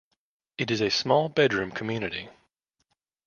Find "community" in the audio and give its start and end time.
1.69-2.27